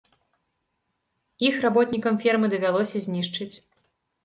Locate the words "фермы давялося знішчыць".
2.25-3.51